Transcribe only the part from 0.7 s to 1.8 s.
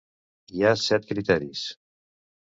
set criteris.